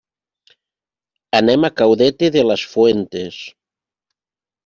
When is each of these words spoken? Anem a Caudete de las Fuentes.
Anem 1.39 1.67
a 1.69 1.71
Caudete 1.81 2.31
de 2.37 2.43
las 2.51 2.65
Fuentes. 2.71 3.39